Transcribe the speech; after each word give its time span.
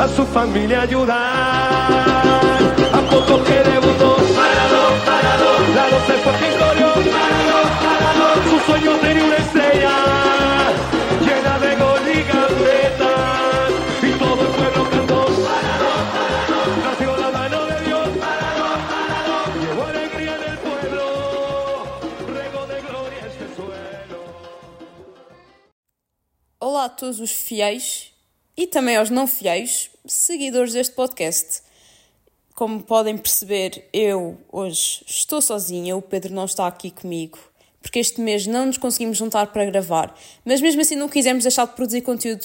a 0.00 0.08
su 0.08 0.24
familia 0.24 0.82
ayudar. 0.82 1.18
A 2.92 3.00
poco 3.10 3.44
que 3.44 3.62
debutó, 3.70 4.16
parado, 4.36 4.82
parado, 5.04 5.50
la 5.74 5.84
doce 5.90 6.14
fue 6.22 6.32
quien 6.40 6.54
corrió, 6.58 6.88
su 8.48 8.56
sueño 8.66 8.92
tenía 9.00 9.24
una 9.24 9.36
estrella 9.36 9.94
de 11.20 11.72
todo 14.18 14.40
el 14.40 14.48
pueblo 14.48 14.90
cantó, 14.90 15.20
mano 17.32 17.66
de 17.66 17.80
Dios, 17.84 18.08
gloria 22.88 23.26
este 23.28 23.46
suelo. 23.54 24.18
Olá 26.58 26.84
a 26.84 26.96
todos 26.96 27.20
os 27.20 27.32
fiéis 27.32 28.09
e 28.60 28.66
também 28.66 28.94
aos 28.94 29.08
não 29.08 29.26
fiéis 29.26 29.88
seguidores 30.04 30.74
deste 30.74 30.94
podcast. 30.94 31.62
Como 32.54 32.82
podem 32.82 33.16
perceber, 33.16 33.88
eu 33.90 34.36
hoje 34.52 35.02
estou 35.06 35.40
sozinha, 35.40 35.96
o 35.96 36.02
Pedro 36.02 36.34
não 36.34 36.44
está 36.44 36.66
aqui 36.66 36.90
comigo, 36.90 37.38
porque 37.80 37.98
este 37.98 38.20
mês 38.20 38.46
não 38.46 38.66
nos 38.66 38.76
conseguimos 38.76 39.16
juntar 39.16 39.46
para 39.46 39.64
gravar, 39.64 40.14
mas 40.44 40.60
mesmo 40.60 40.82
assim 40.82 40.94
não 40.94 41.08
quisemos 41.08 41.44
deixar 41.44 41.66
de 41.68 41.72
produzir 41.72 42.02
conteúdo 42.02 42.44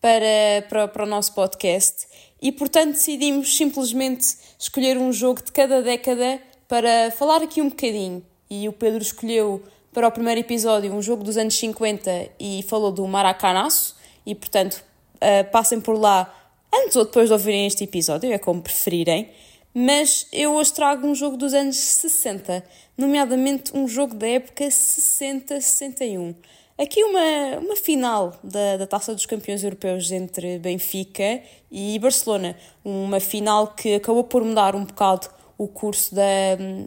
para, 0.00 0.64
para, 0.68 0.86
para 0.86 1.02
o 1.02 1.06
nosso 1.06 1.34
podcast 1.34 2.06
e, 2.40 2.52
portanto, 2.52 2.92
decidimos 2.92 3.56
simplesmente 3.56 4.36
escolher 4.56 4.96
um 4.96 5.12
jogo 5.12 5.42
de 5.42 5.50
cada 5.50 5.82
década 5.82 6.40
para 6.68 7.10
falar 7.10 7.42
aqui 7.42 7.60
um 7.60 7.70
bocadinho. 7.70 8.24
E 8.48 8.68
o 8.68 8.72
Pedro 8.72 9.02
escolheu 9.02 9.64
para 9.92 10.06
o 10.06 10.12
primeiro 10.12 10.40
episódio 10.40 10.94
um 10.94 11.02
jogo 11.02 11.24
dos 11.24 11.36
anos 11.36 11.58
50 11.58 12.28
e 12.38 12.64
falou 12.68 12.92
do 12.92 13.04
Maracanaço, 13.08 13.96
e 14.24 14.32
portanto 14.32 14.84
uh, 15.16 15.50
passem 15.50 15.80
por 15.80 15.98
lá 15.98 16.32
antes 16.72 16.96
ou 16.96 17.04
depois 17.04 17.28
de 17.28 17.32
ouvirem 17.32 17.66
este 17.66 17.84
episódio, 17.84 18.32
é 18.32 18.38
como 18.38 18.62
preferirem. 18.62 19.30
Mas 19.74 20.26
eu 20.32 20.54
hoje 20.54 20.72
trago 20.72 21.06
um 21.06 21.14
jogo 21.14 21.36
dos 21.36 21.52
anos 21.52 21.76
60, 21.76 22.64
nomeadamente 22.96 23.76
um 23.76 23.86
jogo 23.86 24.14
da 24.14 24.26
época 24.26 24.64
60-61. 24.64 26.34
Aqui 26.78 27.02
uma, 27.04 27.58
uma 27.58 27.76
final 27.76 28.34
da, 28.42 28.78
da 28.78 28.86
Taça 28.86 29.14
dos 29.14 29.26
Campeões 29.26 29.64
Europeus 29.64 30.10
entre 30.10 30.58
Benfica 30.58 31.42
e 31.70 31.98
Barcelona. 31.98 32.56
Uma 32.84 33.20
final 33.20 33.68
que 33.68 33.94
acabou 33.94 34.24
por 34.24 34.42
mudar 34.44 34.74
um 34.74 34.84
bocado 34.84 35.28
o 35.58 35.66
curso 35.66 36.14
da, 36.14 36.22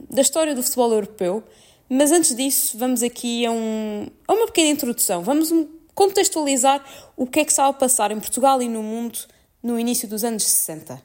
da 0.10 0.22
história 0.22 0.54
do 0.54 0.62
futebol 0.62 0.92
europeu. 0.92 1.44
Mas 1.90 2.12
antes 2.12 2.36
disso, 2.36 2.78
vamos 2.78 3.02
aqui 3.02 3.46
a, 3.46 3.52
um, 3.52 4.08
a 4.28 4.34
uma 4.34 4.46
pequena 4.46 4.70
introdução. 4.70 5.24
Vamos 5.24 5.52
contextualizar 6.00 6.82
o 7.18 7.28
que 7.28 7.42
é 7.42 7.44
que 7.44 7.52
estava 7.52 7.72
a 7.72 7.74
passar 7.74 8.10
em 8.10 8.20
Portugal 8.22 8.62
e 8.62 8.70
no 8.70 8.82
mundo 8.82 9.20
no 9.62 9.78
início 9.78 10.08
dos 10.08 10.24
anos 10.24 10.44
60. 10.44 11.04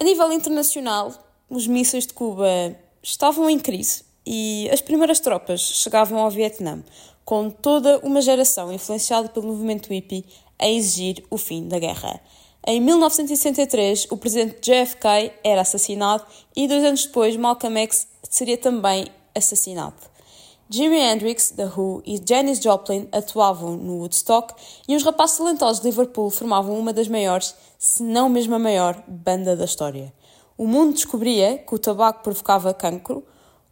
A 0.00 0.04
nível 0.04 0.32
internacional, 0.32 1.12
os 1.50 1.66
mísseis 1.66 2.06
de 2.06 2.14
Cuba 2.14 2.74
estavam 3.02 3.50
em 3.50 3.58
crise 3.58 4.02
e 4.24 4.66
as 4.72 4.80
primeiras 4.80 5.20
tropas 5.20 5.60
chegavam 5.60 6.18
ao 6.20 6.30
Vietnã, 6.30 6.82
com 7.22 7.50
toda 7.50 7.98
uma 7.98 8.22
geração 8.22 8.72
influenciada 8.72 9.28
pelo 9.28 9.48
movimento 9.48 9.92
hippie 9.92 10.24
a 10.58 10.66
exigir 10.66 11.22
o 11.28 11.36
fim 11.36 11.68
da 11.68 11.78
guerra. 11.78 12.18
Em 12.66 12.80
1963, 12.80 14.06
o 14.10 14.16
presidente 14.16 14.58
JFK 14.62 15.34
era 15.44 15.60
assassinado 15.60 16.24
e 16.56 16.66
dois 16.66 16.82
anos 16.82 17.04
depois, 17.04 17.36
Malcolm 17.36 17.78
X 17.80 18.08
seria 18.22 18.56
também 18.56 19.04
assassinado. 19.34 20.11
Jimi 20.74 20.96
Hendrix, 20.96 21.50
The 21.50 21.66
Who 21.66 22.02
e 22.06 22.18
Janis 22.26 22.58
Joplin 22.58 23.06
atuavam 23.12 23.76
no 23.76 23.98
Woodstock 23.98 24.54
e 24.88 24.96
os 24.96 25.02
rapazes 25.02 25.36
talentosos 25.36 25.82
de 25.82 25.88
Liverpool 25.88 26.30
formavam 26.30 26.78
uma 26.78 26.94
das 26.94 27.08
maiores, 27.08 27.54
se 27.78 28.02
não 28.02 28.26
mesmo 28.30 28.54
a 28.54 28.58
maior, 28.58 29.04
banda 29.06 29.54
da 29.54 29.66
história. 29.66 30.10
O 30.56 30.66
mundo 30.66 30.94
descobria 30.94 31.58
que 31.58 31.74
o 31.74 31.78
tabaco 31.78 32.22
provocava 32.22 32.72
cancro, 32.72 33.22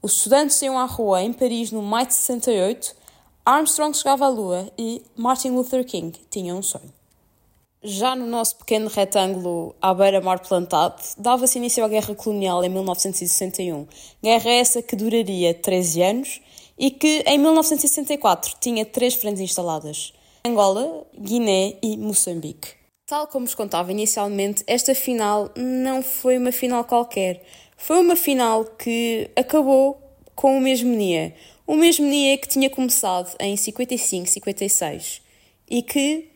os 0.02 0.12
estudantes 0.12 0.60
iam 0.60 0.78
à 0.78 0.84
rua 0.84 1.22
em 1.22 1.32
Paris 1.32 1.72
no 1.72 1.80
maio 1.80 2.06
de 2.06 2.12
68, 2.12 2.94
Armstrong 3.46 3.96
chegava 3.96 4.26
à 4.26 4.28
Lua 4.28 4.70
e 4.76 5.02
Martin 5.16 5.52
Luther 5.52 5.86
King 5.86 6.12
tinha 6.28 6.54
um 6.54 6.62
sonho. 6.62 6.92
Já 7.82 8.14
no 8.14 8.26
nosso 8.26 8.56
pequeno 8.56 8.90
retângulo 8.90 9.74
à 9.80 9.94
beira-mar 9.94 10.40
plantado, 10.40 11.02
dava-se 11.16 11.56
início 11.56 11.82
à 11.82 11.88
Guerra 11.88 12.14
Colonial 12.14 12.62
em 12.62 12.68
1961. 12.68 13.86
Guerra 14.22 14.50
essa 14.50 14.82
que 14.82 14.94
duraria 14.94 15.54
13 15.54 16.02
anos 16.02 16.42
e 16.80 16.90
que 16.90 17.22
em 17.26 17.36
1964 17.36 18.56
tinha 18.58 18.86
três 18.86 19.14
frentes 19.14 19.42
instaladas: 19.42 20.14
Angola, 20.46 21.06
Guiné 21.16 21.76
e 21.82 21.98
Moçambique. 21.98 22.70
Tal 23.06 23.26
como 23.26 23.44
vos 23.44 23.54
contava 23.54 23.92
inicialmente, 23.92 24.64
esta 24.66 24.94
final 24.94 25.50
não 25.54 26.02
foi 26.02 26.38
uma 26.38 26.50
final 26.50 26.84
qualquer. 26.84 27.44
Foi 27.76 27.98
uma 27.98 28.16
final 28.16 28.64
que 28.64 29.30
acabou 29.36 30.00
com 30.34 30.56
o 30.56 30.60
mesmo 30.60 30.96
dia. 30.96 31.34
O 31.66 31.74
mesmo 31.74 32.08
dia 32.08 32.38
que 32.38 32.48
tinha 32.48 32.70
começado 32.70 33.36
em 33.38 33.54
55-56 33.56 35.20
e 35.68 35.82
que 35.82 36.29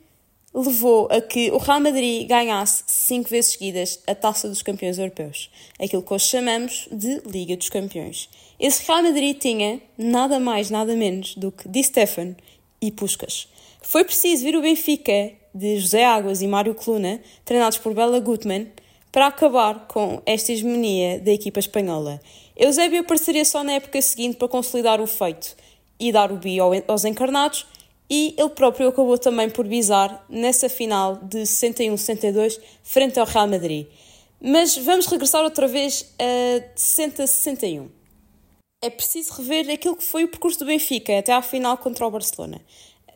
levou 0.55 1.09
a 1.11 1.21
que 1.21 1.51
o 1.51 1.59
Real 1.59 1.81
Madrid 1.81 2.29
ganhasse 2.29 2.85
cinco 2.87 3.29
vezes 3.29 3.53
seguidas 3.53 3.99
a 4.07 4.15
Taça 4.15 4.49
dos 4.49 4.63
Campeões 4.63 4.99
Europeus, 4.99 5.51
aquilo 5.81 6.03
que 6.03 6.15
hoje 6.15 6.27
chamamos 6.27 6.89
de 6.93 7.21
Liga 7.27 7.57
dos 7.57 7.69
Campeões. 7.69 8.29
Esse 8.59 8.87
Real 8.87 9.03
Madrid 9.03 9.37
tinha 9.37 9.81
nada 9.99 10.39
mais, 10.39 10.71
nada 10.71 10.95
menos 10.95 11.35
do 11.35 11.51
que 11.51 11.69
Di 11.69 11.83
Stefano 11.83 12.37
e 12.81 12.93
Puskas. 12.93 13.49
Foi 13.83 14.05
preciso 14.05 14.45
vir 14.45 14.57
o 14.57 14.63
Benfica 14.63 15.33
de 15.53 15.79
José 15.79 16.05
Águas 16.05 16.41
e 16.41 16.47
Mário 16.47 16.75
Coluna, 16.75 17.21
treinados 17.45 17.79
por 17.79 17.93
Bela 17.93 18.21
Gutmann, 18.21 18.69
para 19.11 19.27
acabar 19.27 19.87
com 19.87 20.21
esta 20.27 20.53
hegemonia 20.53 21.21
da 21.21 21.33
equipa 21.33 21.61
espanhola. 21.61 22.21
Eusébio 22.57 23.01
apareceria 23.01 23.45
só 23.45 23.63
na 23.63 23.73
época 23.73 24.01
seguinte 24.03 24.37
para 24.37 24.49
consolidar 24.49 25.01
o 25.01 25.07
feito 25.07 25.57
e 25.99 26.11
dar 26.11 26.33
o 26.33 26.37
bi 26.37 26.59
aos 26.61 27.05
encarnados, 27.05 27.67
e 28.09 28.35
ele 28.37 28.51
próprio 28.51 28.89
acabou 28.89 29.19
também 29.19 29.49
por 29.49 29.67
bisar 29.67 30.25
nessa 30.29 30.69
final 30.69 31.17
de 31.17 31.39
61-62 31.41 32.61
frente 32.83 33.19
ao 33.19 33.27
Real 33.27 33.49
Madrid. 33.49 33.87
Mas 34.41 34.77
vamos 34.77 35.07
regressar 35.07 35.43
outra 35.43 35.67
vez 35.67 36.13
a 36.19 36.77
60-61. 36.77 37.89
É 38.83 38.91
preciso 38.91 39.33
rever 39.35 39.71
aquilo 39.71 39.97
que 39.97 40.05
foi 40.05 40.25
o 40.25 40.29
percurso 40.29 40.59
do 40.59 40.67
Benfica 40.67 41.19
até 41.19 41.33
à 41.33 41.41
final 41.41 41.79
contra 41.79 42.07
o 42.07 42.11
Barcelona. 42.11 42.61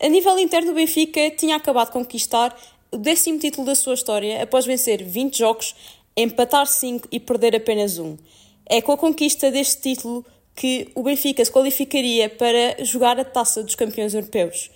A 0.00 0.08
nível 0.08 0.38
interno, 0.38 0.70
o 0.70 0.74
Benfica 0.74 1.30
tinha 1.32 1.56
acabado 1.56 1.88
de 1.88 1.92
conquistar 1.92 2.56
o 2.90 2.96
décimo 2.96 3.38
título 3.38 3.66
da 3.66 3.74
sua 3.74 3.94
história 3.94 4.42
após 4.42 4.64
vencer 4.64 5.04
20 5.04 5.36
jogos, 5.36 5.74
empatar 6.16 6.66
5 6.66 7.08
e 7.12 7.20
perder 7.20 7.54
apenas 7.54 7.98
um. 7.98 8.16
É 8.64 8.80
com 8.80 8.92
a 8.92 8.96
conquista 8.96 9.50
deste 9.50 9.82
título 9.82 10.24
que 10.54 10.88
o 10.94 11.02
Benfica 11.02 11.44
se 11.44 11.52
qualificaria 11.52 12.28
para 12.28 12.82
jogar 12.84 13.20
a 13.20 13.24
taça 13.24 13.62
dos 13.62 13.74
campeões 13.74 14.14
europeus. 14.14 14.70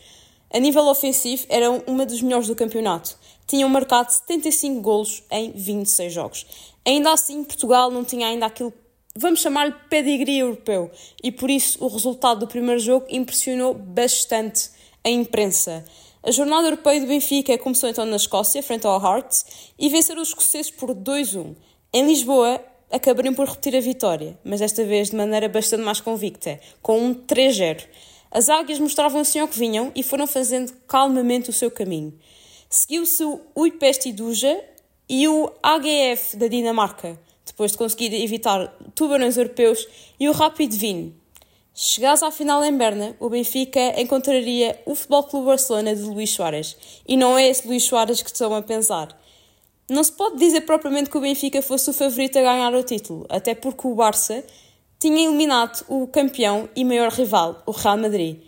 A 0.55 0.59
nível 0.59 0.87
ofensivo, 0.87 1.47
eram 1.49 1.83
uma 1.87 2.05
dos 2.05 2.21
melhores 2.21 2.47
do 2.47 2.55
campeonato. 2.55 3.17
Tinham 3.47 3.71
marcado 3.71 4.13
75 4.13 4.83
golos 4.83 5.23
em 5.31 5.51
26 5.53 6.13
jogos. 6.13 6.47
Ainda 6.85 7.11
assim, 7.11 7.43
Portugal 7.43 7.91
não 7.91 8.05
tinha 8.05 8.27
ainda 8.27 8.45
aquilo, 8.45 8.73
vamos 9.17 9.41
chamar-lhe 9.41 9.75
pedigree 9.89 10.41
europeu, 10.41 10.91
e 11.23 11.33
por 11.33 11.49
isso 11.49 11.83
o 11.83 11.89
resultado 11.89 12.41
do 12.41 12.47
primeiro 12.47 12.81
jogo 12.81 13.07
impressionou 13.09 13.73
bastante 13.73 14.71
a 15.03 15.09
imprensa. 15.09 15.85
A 16.23 16.31
jornada 16.31 16.67
europeia 16.67 17.01
do 17.01 17.07
Benfica 17.07 17.57
começou 17.57 17.89
então 17.89 18.05
na 18.05 18.17
Escócia, 18.17 18.63
frente 18.63 18.87
ao 18.87 19.03
Hearts, 19.03 19.47
e 19.79 19.89
venceram 19.89 20.21
os 20.21 20.29
escoceses 20.29 20.71
por 20.71 20.95
2-1. 20.95 21.57
Em 21.95 22.07
Lisboa, 22.07 22.63
acabariam 22.91 23.35
por 23.35 23.49
repetir 23.49 23.75
a 23.75 23.81
vitória, 23.81 24.39
mas 24.45 24.61
desta 24.61 24.85
vez 24.85 25.11
de 25.11 25.17
maneira 25.17 25.49
bastante 25.49 25.83
mais 25.83 26.01
convicta, 26.01 26.61
com 26.83 27.01
um 27.01 27.15
3-0. 27.15 27.87
As 28.33 28.49
águias 28.49 28.81
mostravam 28.81 29.21
assim 29.21 29.41
ao 29.41 29.47
que 29.47 29.59
vinham 29.59 29.93
e 29.95 30.03
foram 30.03 30.27
fazendo 30.27 30.73
calmamente 30.89 31.51
o 31.51 31.53
seu 31.53 31.71
caminho. 31.71 32.19
Seguiu-se 32.69 33.23
o 33.23 33.41
Uipest 33.55 34.11
Duja 34.13 34.59
e 35.07 35.29
o 35.29 35.53
AGF 35.63 36.39
da 36.39 36.49
Dinamarca, 36.49 37.21
depois 37.45 37.73
de 37.73 37.79
conseguir 37.79 38.15
evitar 38.15 38.75
tubarões 38.95 39.37
europeus, 39.37 39.87
e 40.19 40.27
o 40.31 40.33
Rapid 40.33 40.73
Wien. 40.81 41.15
Chegados 41.75 42.23
à 42.23 42.31
final 42.31 42.65
em 42.65 42.75
Berna, 42.75 43.15
o 43.21 43.29
Benfica 43.29 44.01
encontraria 44.01 44.81
o 44.87 44.95
Futebol 44.95 45.25
Clube 45.25 45.47
Barcelona 45.49 45.95
de 45.95 46.03
Luís 46.03 46.31
Soares. 46.31 46.77
E 47.07 47.17
não 47.17 47.37
é 47.37 47.49
esse 47.49 47.69
Luís 47.69 47.85
Soares 47.85 48.23
que 48.23 48.31
estão 48.31 48.55
a 48.55 48.63
pensar. 48.63 49.15
Não 49.91 50.03
se 50.03 50.13
pode 50.13 50.39
dizer 50.39 50.63
propriamente 50.63 51.11
que 51.11 51.19
o 51.19 51.21
Benfica 51.21 51.61
fosse 51.61 51.91
o 51.91 51.93
favorito 51.93 52.39
a 52.39 52.43
ganhar 52.43 52.75
o 52.75 52.83
título, 52.83 53.27
até 53.29 53.55
porque 53.55 53.87
o 53.87 53.95
Barça 53.95 54.43
tinha 55.03 55.27
eliminado 55.27 55.85
o 55.89 56.07
campeão 56.07 56.69
e 56.77 56.85
maior 56.85 57.11
rival, 57.11 57.61
o 57.67 57.73
Real 57.73 57.99
Madrid. 57.99 58.39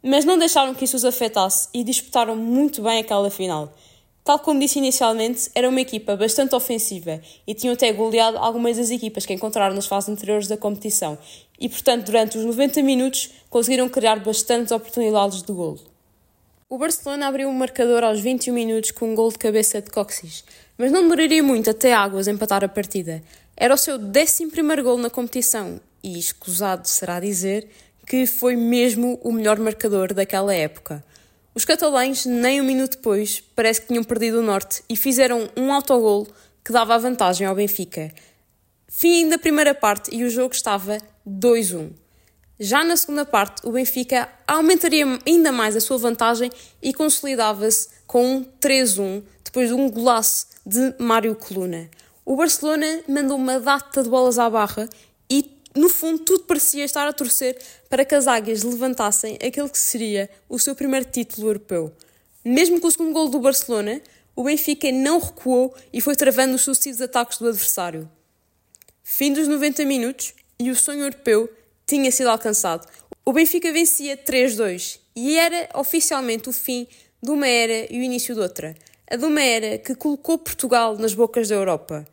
Mas 0.00 0.24
não 0.24 0.38
deixaram 0.38 0.72
que 0.72 0.84
isso 0.84 0.94
os 0.94 1.04
afetasse 1.04 1.68
e 1.74 1.82
disputaram 1.82 2.36
muito 2.36 2.80
bem 2.80 3.00
aquela 3.00 3.28
final. 3.28 3.74
Tal 4.22 4.38
como 4.38 4.60
disse 4.60 4.78
inicialmente, 4.78 5.50
era 5.52 5.68
uma 5.68 5.80
equipa 5.80 6.14
bastante 6.14 6.54
ofensiva 6.54 7.20
e 7.44 7.54
tinham 7.54 7.74
até 7.74 7.92
goleado 7.92 8.38
algumas 8.38 8.76
das 8.76 8.90
equipas 8.90 9.26
que 9.26 9.34
encontraram 9.34 9.74
nas 9.74 9.86
fases 9.86 10.08
anteriores 10.08 10.46
da 10.46 10.56
competição 10.56 11.18
e, 11.58 11.68
portanto, 11.68 12.06
durante 12.06 12.38
os 12.38 12.44
90 12.44 12.84
minutos 12.84 13.30
conseguiram 13.50 13.88
criar 13.88 14.20
bastantes 14.20 14.70
oportunidades 14.70 15.42
de 15.42 15.52
golo. 15.52 15.80
O 16.68 16.78
Barcelona 16.78 17.26
abriu 17.26 17.48
o 17.48 17.52
marcador 17.52 18.04
aos 18.04 18.20
21 18.20 18.54
minutos 18.54 18.92
com 18.92 19.10
um 19.10 19.14
gol 19.16 19.32
de 19.32 19.38
cabeça 19.38 19.82
de 19.82 19.90
Coxis, 19.90 20.44
mas 20.78 20.92
não 20.92 21.08
duraria 21.08 21.42
muito 21.42 21.68
até 21.68 21.92
Águas 21.92 22.28
empatar 22.28 22.62
a 22.62 22.68
partida. 22.68 23.24
Era 23.56 23.74
o 23.74 23.76
seu 23.76 23.96
11 23.96 24.82
gol 24.84 24.98
na 24.98 25.10
competição 25.10 25.80
e, 26.02 26.18
escusado 26.18 26.86
será 26.88 27.20
dizer, 27.20 27.68
que 28.06 28.26
foi 28.26 28.54
mesmo 28.54 29.18
o 29.22 29.32
melhor 29.32 29.58
marcador 29.58 30.14
daquela 30.14 30.54
época. 30.54 31.04
Os 31.54 31.64
catalães, 31.64 32.26
nem 32.26 32.60
um 32.60 32.64
minuto 32.64 32.96
depois, 32.96 33.42
parece 33.54 33.80
que 33.80 33.88
tinham 33.88 34.04
perdido 34.04 34.40
o 34.40 34.42
norte 34.42 34.82
e 34.88 34.96
fizeram 34.96 35.48
um 35.56 35.72
autogol 35.72 36.26
que 36.64 36.70
dava 36.72 36.94
a 36.94 36.98
vantagem 36.98 37.46
ao 37.46 37.54
Benfica. 37.54 38.12
Fim 38.86 39.28
da 39.28 39.38
primeira 39.38 39.74
parte 39.74 40.14
e 40.14 40.22
o 40.22 40.30
jogo 40.30 40.54
estava 40.54 40.98
2-1. 41.26 41.90
Já 42.58 42.82
na 42.84 42.96
segunda 42.96 43.24
parte, 43.24 43.66
o 43.66 43.72
Benfica 43.72 44.28
aumentaria 44.46 45.04
ainda 45.26 45.52
mais 45.52 45.76
a 45.76 45.80
sua 45.80 45.98
vantagem 45.98 46.50
e 46.80 46.94
consolidava-se 46.94 47.88
com 48.06 48.36
um 48.36 48.44
3-1 48.60 49.22
depois 49.44 49.68
de 49.68 49.74
um 49.74 49.90
golaço 49.90 50.46
de 50.64 50.94
Mário 50.98 51.34
Coluna. 51.34 51.90
O 52.24 52.36
Barcelona 52.36 53.00
mandou 53.08 53.36
uma 53.36 53.60
data 53.60 54.02
de 54.02 54.08
bolas 54.08 54.38
à 54.38 54.48
barra 54.48 54.88
no 55.76 55.88
fundo, 55.88 56.20
tudo 56.20 56.44
parecia 56.44 56.84
estar 56.84 57.06
a 57.06 57.12
torcer 57.12 57.58
para 57.88 58.04
que 58.04 58.14
as 58.14 58.26
águias 58.26 58.62
levantassem 58.62 59.34
aquele 59.34 59.68
que 59.68 59.78
seria 59.78 60.28
o 60.48 60.58
seu 60.58 60.74
primeiro 60.74 61.04
título 61.04 61.48
europeu. 61.48 61.92
Mesmo 62.44 62.80
com 62.80 62.88
o 62.88 62.90
segundo 62.90 63.12
gol 63.12 63.28
do 63.28 63.38
Barcelona, 63.38 64.00
o 64.34 64.44
Benfica 64.44 64.90
não 64.90 65.18
recuou 65.18 65.74
e 65.92 66.00
foi 66.00 66.16
travando 66.16 66.54
os 66.54 66.62
sucessivos 66.62 67.00
ataques 67.00 67.38
do 67.38 67.48
adversário. 67.48 68.10
Fim 69.02 69.32
dos 69.32 69.46
90 69.46 69.84
minutos 69.84 70.34
e 70.58 70.70
o 70.70 70.76
sonho 70.76 71.00
europeu 71.00 71.48
tinha 71.86 72.10
sido 72.10 72.30
alcançado. 72.30 72.86
O 73.24 73.32
Benfica 73.32 73.72
vencia 73.72 74.16
3-2 74.16 74.98
e 75.14 75.38
era 75.38 75.68
oficialmente 75.74 76.48
o 76.48 76.52
fim 76.52 76.86
de 77.22 77.30
uma 77.30 77.46
era 77.46 77.92
e 77.92 77.98
o 77.98 78.02
início 78.02 78.34
de 78.34 78.40
outra. 78.40 78.74
A 79.10 79.16
de 79.16 79.24
uma 79.24 79.42
era 79.42 79.78
que 79.78 79.94
colocou 79.94 80.38
Portugal 80.38 80.96
nas 80.96 81.14
bocas 81.14 81.48
da 81.48 81.54
Europa. 81.54 82.06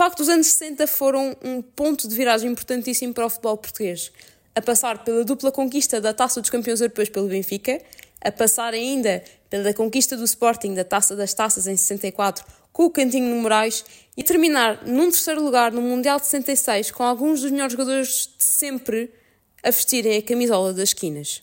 Facto, 0.00 0.20
os 0.20 0.30
anos 0.30 0.46
60 0.46 0.86
foram 0.86 1.36
um 1.44 1.60
ponto 1.60 2.08
de 2.08 2.16
viragem 2.16 2.50
importantíssimo 2.50 3.12
para 3.12 3.26
o 3.26 3.28
futebol 3.28 3.58
português. 3.58 4.10
A 4.54 4.62
passar 4.62 5.04
pela 5.04 5.22
dupla 5.26 5.52
conquista 5.52 6.00
da 6.00 6.14
Taça 6.14 6.40
dos 6.40 6.48
Campeões 6.48 6.80
Europeus 6.80 7.10
pelo 7.10 7.28
Benfica, 7.28 7.78
a 8.18 8.32
passar 8.32 8.72
ainda 8.72 9.22
pela 9.50 9.74
conquista 9.74 10.16
do 10.16 10.24
Sporting 10.24 10.72
da 10.72 10.84
Taça 10.84 11.14
das 11.14 11.34
Taças 11.34 11.66
em 11.66 11.76
64 11.76 12.46
com 12.72 12.86
o 12.86 12.90
Cantinho 12.90 13.28
no 13.28 13.42
Moraes 13.42 13.84
e 14.16 14.22
terminar 14.22 14.86
num 14.86 15.10
terceiro 15.10 15.44
lugar 15.44 15.70
no 15.70 15.82
Mundial 15.82 16.18
de 16.18 16.24
66 16.24 16.92
com 16.92 17.02
alguns 17.02 17.42
dos 17.42 17.50
melhores 17.50 17.72
jogadores 17.72 18.30
de 18.38 18.42
sempre 18.42 19.12
a 19.62 19.70
vestirem 19.70 20.16
a 20.16 20.22
camisola 20.22 20.72
das 20.72 20.88
esquinas. 20.88 21.42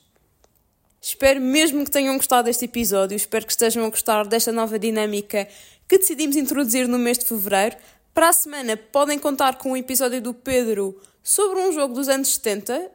Espero 1.00 1.40
mesmo 1.40 1.86
que 1.86 1.92
tenham 1.92 2.18
gostado 2.18 2.48
deste 2.48 2.66
episódio, 2.66 3.16
espero 3.16 3.46
que 3.46 3.52
estejam 3.52 3.86
a 3.86 3.90
gostar 3.92 4.26
desta 4.26 4.52
nova 4.52 4.80
dinâmica 4.80 5.48
que 5.88 6.00
decidimos 6.00 6.36
introduzir 6.36 6.88
no 6.88 6.98
mês 6.98 7.20
de 7.20 7.26
fevereiro. 7.26 7.78
Para 8.18 8.30
a 8.30 8.34
semana 8.34 8.76
podem 8.76 9.20
contar 9.20 9.60
com 9.60 9.74
um 9.74 9.78
episódio 9.78 10.20
do 10.20 10.34
Pedro 10.34 11.00
sobre 11.22 11.60
um 11.60 11.72
jogo 11.72 11.94
dos 11.94 12.10
anos 12.10 12.34
70. 12.34 12.90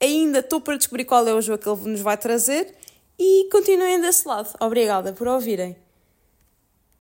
Ainda 0.00 0.38
estou 0.38 0.60
para 0.60 0.76
descobrir 0.76 1.04
qual 1.04 1.26
é 1.26 1.34
o 1.34 1.42
jogo 1.42 1.60
que 1.60 1.68
ele 1.68 1.90
nos 1.90 2.00
vai 2.00 2.16
trazer 2.16 2.76
e 3.18 3.48
continuem 3.50 4.00
desse 4.00 4.28
lado. 4.28 4.54
Obrigada 4.60 5.12
por 5.12 5.26
ouvirem. 5.26 5.76